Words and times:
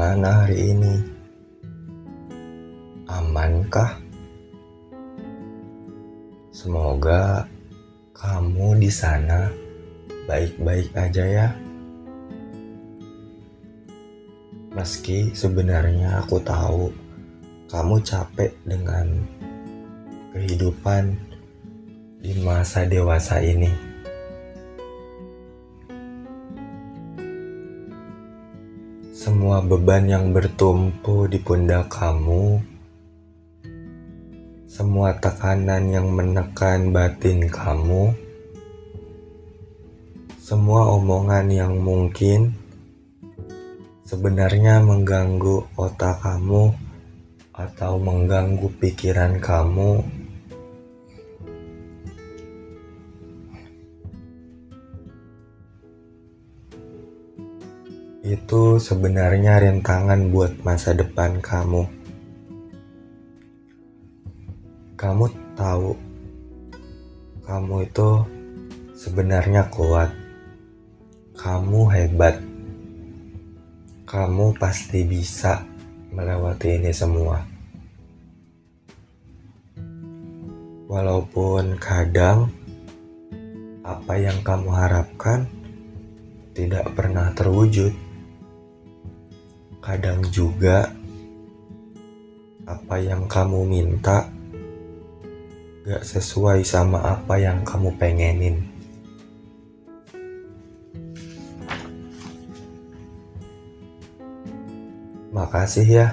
Gimana 0.00 0.48
hari 0.48 0.72
ini? 0.72 0.96
Amankah? 3.04 4.00
Semoga 6.48 7.44
kamu 8.16 8.80
di 8.80 8.88
sana 8.88 9.52
baik-baik 10.24 10.88
aja 10.96 11.20
ya. 11.20 11.48
Meski 14.72 15.36
sebenarnya 15.36 16.24
aku 16.24 16.40
tahu 16.40 16.88
kamu 17.68 18.00
capek 18.00 18.56
dengan 18.64 19.04
kehidupan 20.32 21.12
di 22.24 22.40
masa 22.40 22.88
dewasa 22.88 23.44
ini. 23.44 23.89
Semua 29.20 29.60
beban 29.60 30.08
yang 30.08 30.32
bertumpu 30.32 31.28
di 31.28 31.36
pundak 31.36 31.92
kamu 31.92 32.70
semua 34.70 35.12
tekanan 35.12 35.92
yang 35.92 36.08
menekan 36.08 36.88
batin 36.88 37.50
kamu, 37.52 38.16
semua 40.40 40.94
omongan 40.96 41.52
yang 41.52 41.74
mungkin 41.84 42.56
sebenarnya 44.08 44.80
mengganggu 44.80 45.68
otak 45.76 46.24
kamu 46.24 46.72
atau 47.52 48.00
mengganggu 48.00 48.72
pikiran 48.80 49.36
kamu. 49.36 50.19
Itu 58.30 58.78
sebenarnya 58.78 59.58
rintangan 59.58 60.30
buat 60.30 60.62
masa 60.62 60.94
depan 60.94 61.42
kamu. 61.42 61.98
kamu 65.00 65.32
tahu 65.56 65.96
kamu 67.40 67.88
itu 67.88 68.10
sebenarnya 68.92 69.66
kuat. 69.72 70.12
Kamu 71.34 71.88
hebat. 71.88 72.36
Kamu 74.04 74.54
pasti 74.60 75.02
bisa 75.08 75.64
melewati 76.12 76.78
ini 76.78 76.92
semua. 76.92 77.42
Walaupun 80.86 81.80
kadang 81.80 82.52
apa 83.82 84.14
yang 84.14 84.38
kamu 84.46 84.70
harapkan 84.70 85.48
tidak 86.52 86.92
pernah 86.92 87.32
terwujud. 87.32 88.09
Kadang 89.80 90.20
juga 90.28 90.92
apa 92.68 93.00
yang 93.00 93.24
kamu 93.24 93.64
minta 93.64 94.28
gak 95.88 96.04
sesuai 96.04 96.60
sama 96.62 97.00
apa 97.00 97.40
yang 97.40 97.64
kamu 97.64 97.96
pengenin. 97.96 98.60
Makasih 105.32 105.88
ya. 105.88 106.06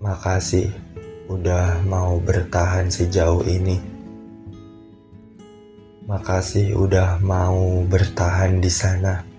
Makasih 0.00 0.72
udah 1.28 1.84
mau 1.84 2.16
bertahan 2.16 2.88
sejauh 2.88 3.44
ini. 3.44 3.76
Makasih 6.08 6.78
udah 6.78 7.18
mau 7.20 7.84
bertahan 7.84 8.62
di 8.62 8.70
sana. 8.70 9.35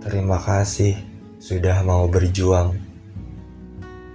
Terima 0.00 0.40
kasih 0.40 0.96
sudah 1.36 1.84
mau 1.84 2.08
berjuang 2.08 2.72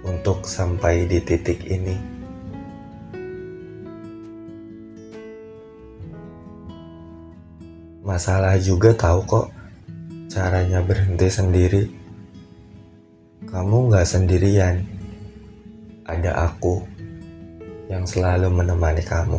untuk 0.02 0.42
sampai 0.42 1.06
di 1.06 1.22
titik 1.22 1.62
ini. 1.62 1.94
Masalah 8.02 8.58
juga 8.58 8.98
tahu 8.98 9.22
kok 9.30 9.46
caranya 10.26 10.82
berhenti 10.82 11.30
sendiri. 11.30 11.86
Kamu 13.46 13.86
gak 13.86 14.10
sendirian. 14.10 14.82
Ada 16.02 16.50
aku 16.50 16.82
yang 17.86 18.02
selalu 18.02 18.50
menemani 18.50 19.06
kamu. 19.06 19.38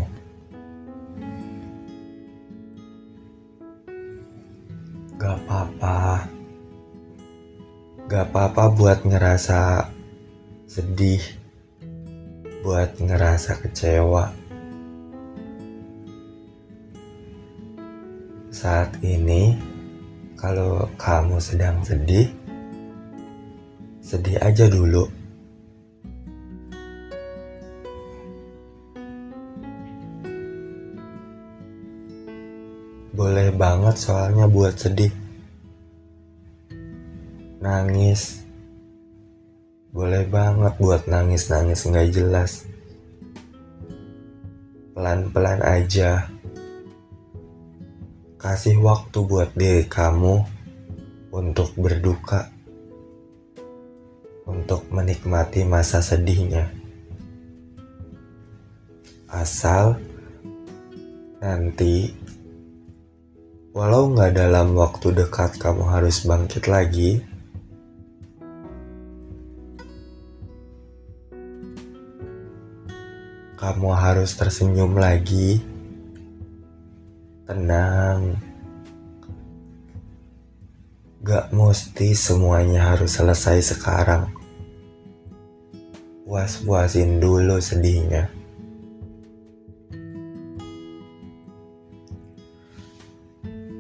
Gak 5.20 5.36
apa-apa. 5.44 6.37
Gak 8.08 8.32
apa-apa 8.32 8.72
buat 8.72 9.04
ngerasa 9.04 9.84
sedih. 10.64 11.20
Buat 12.64 13.04
ngerasa 13.04 13.60
kecewa 13.60 14.32
Saat 18.58 19.04
ini, 19.04 19.54
kalau 20.34 20.88
kamu 20.98 21.38
sedang 21.38 21.84
sedih, 21.84 22.26
sedih 24.00 24.40
aja 24.42 24.66
dulu. 24.66 25.06
Boleh 33.14 33.52
banget 33.54 34.00
soalnya 34.00 34.50
buat 34.50 34.74
sedih. 34.80 35.27
Nangis. 37.68 38.48
Boleh 39.92 40.24
banget 40.24 40.72
buat 40.80 41.04
nangis-nangis 41.04 41.84
nggak 41.84 42.16
jelas. 42.16 42.64
Pelan-pelan 44.96 45.60
aja 45.68 46.32
Kasih 48.38 48.78
waktu 48.80 49.18
buat 49.28 49.52
diri 49.58 49.90
kamu 49.90 50.46
untuk 51.36 51.74
berduka, 51.74 52.48
untuk 54.46 54.86
menikmati 54.94 55.66
masa 55.66 56.06
sedihnya. 56.06 56.70
Asal 59.26 59.98
nanti, 61.42 62.14
walau 63.76 64.14
nggak 64.14 64.38
dalam 64.38 64.78
waktu 64.78 65.18
dekat 65.18 65.58
kamu 65.58 65.84
harus 65.90 66.22
bangkit 66.24 66.70
lagi, 66.70 67.26
kamu 73.58 73.90
harus 73.90 74.38
tersenyum 74.38 74.94
lagi 74.94 75.58
tenang. 77.50 78.38
Gak 81.26 81.50
mesti 81.50 82.14
semuanya 82.14 82.94
harus 82.94 83.18
selesai 83.18 83.74
sekarang. 83.74 84.30
Puas-puasin 86.30 87.18
dulu 87.18 87.58
sedihnya. 87.58 88.30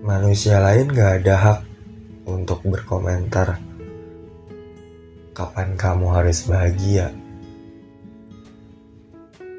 Manusia 0.01 0.57
lain 0.57 0.89
gak 0.89 1.21
ada 1.21 1.35
hak 1.38 1.59
untuk 2.25 2.65
berkomentar 2.65 3.61
kapan 5.38 5.77
kamu 5.77 6.09
harus 6.09 6.49
bahagia. 6.49 7.13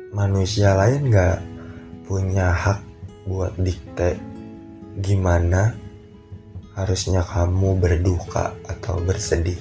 Manusia 0.08 0.72
lain 0.72 1.12
gak 1.12 1.44
punya 2.08 2.48
hak 2.48 2.80
buat 3.28 3.52
dikte 3.60 4.16
gimana 5.04 5.76
harusnya 6.72 7.20
kamu 7.20 7.76
berduka 7.76 8.56
atau 8.64 9.04
bersedih. 9.04 9.60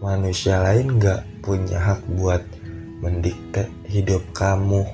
Manusia 0.00 0.56
lain 0.64 0.96
gak 0.96 1.20
punya 1.44 1.76
hak 1.76 2.00
buat 2.16 2.40
mendikte 3.04 3.68
hidup 3.84 4.24
kamu. 4.32 4.88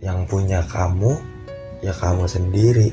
Yang 0.00 0.18
punya 0.32 0.64
kamu, 0.64 1.12
ya 1.84 1.92
kamu 1.92 2.24
sendiri. 2.24 2.88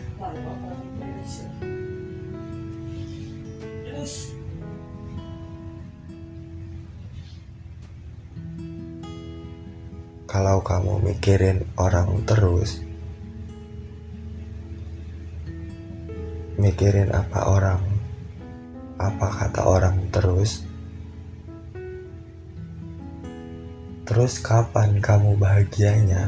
Kalau 10.36 10.60
kamu 10.60 11.00
mikirin 11.00 11.64
orang 11.80 12.12
terus, 12.28 12.84
mikirin 16.60 17.08
apa 17.16 17.40
orang, 17.48 17.80
apa 19.00 19.28
kata 19.32 19.64
orang 19.64 19.96
terus, 20.12 20.68
terus 24.04 24.44
kapan 24.44 25.00
kamu 25.00 25.40
bahagianya? 25.40 26.28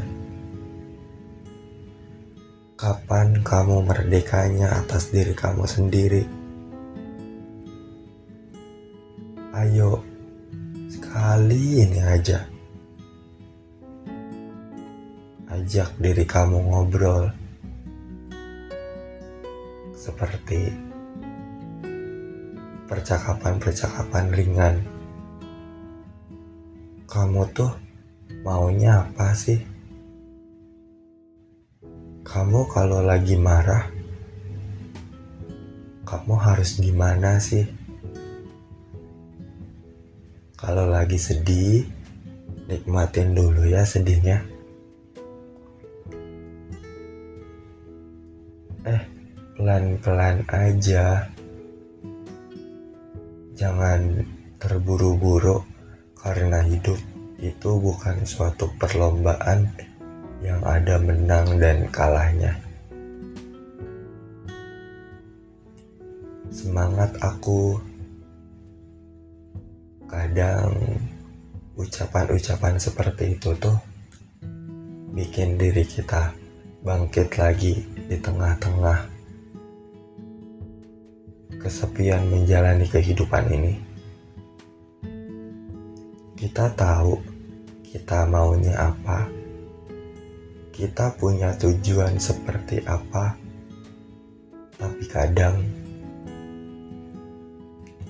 Kapan 2.80 3.44
kamu 3.44 3.92
merdekanya 3.92 4.72
atas 4.88 5.12
diri 5.12 5.36
kamu 5.36 5.68
sendiri? 5.68 6.24
Ayo, 9.52 10.00
sekali 10.88 11.84
ini 11.84 12.00
aja. 12.08 12.56
Ajak 15.58 15.98
diri 15.98 16.22
kamu 16.22 16.70
ngobrol. 16.70 17.34
Seperti 19.98 20.70
percakapan-percakapan 22.86 24.26
ringan. 24.38 24.76
Kamu 27.10 27.42
tuh 27.58 27.74
maunya 28.46 29.02
apa 29.02 29.34
sih? 29.34 29.58
Kamu 32.22 32.70
kalau 32.70 33.02
lagi 33.02 33.34
marah, 33.34 33.90
kamu 36.06 36.38
harus 36.38 36.78
gimana 36.78 37.42
sih? 37.42 37.66
Kalau 40.54 40.86
lagi 40.86 41.18
sedih, 41.18 41.82
nikmatin 42.70 43.34
dulu 43.34 43.66
ya 43.66 43.82
sedihnya. 43.82 44.57
Eh, 48.88 49.04
pelan-pelan 49.60 50.48
aja. 50.48 51.28
Jangan 53.52 54.24
terburu-buru 54.56 55.60
karena 56.16 56.64
hidup 56.64 56.96
itu 57.36 57.72
bukan 57.84 58.24
suatu 58.24 58.72
perlombaan 58.80 59.68
yang 60.40 60.64
ada 60.64 60.96
menang 61.04 61.60
dan 61.60 61.84
kalahnya. 61.92 62.56
Semangat 66.48 67.12
aku 67.20 67.76
kadang 70.08 70.72
ucapan-ucapan 71.76 72.80
seperti 72.80 73.36
itu 73.36 73.52
tuh 73.60 73.76
bikin 75.12 75.60
diri 75.60 75.84
kita 75.84 76.32
bangkit 76.88 77.36
lagi 77.36 77.97
di 78.08 78.18
tengah-tengah 78.20 79.00
kesepian 81.60 82.24
menjalani 82.32 82.88
kehidupan 82.88 83.44
ini. 83.52 83.74
Kita 86.40 86.72
tahu 86.74 87.20
kita 87.88 88.24
maunya 88.28 88.76
apa 88.80 89.38
kita 90.78 91.18
punya 91.18 91.58
tujuan 91.58 92.22
seperti 92.22 92.86
apa, 92.86 93.34
tapi 94.78 95.04
kadang 95.10 95.66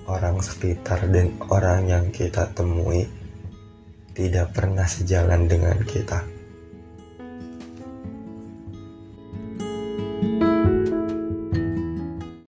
orang 0.04 0.36
sekitar 0.44 1.08
dan 1.08 1.32
orang 1.48 1.88
yang 1.88 2.06
kita 2.12 2.44
temui 2.52 3.08
tidak 4.12 4.52
pernah 4.52 4.84
sejalan 4.84 5.48
dengan 5.48 5.80
kita. 5.80 6.37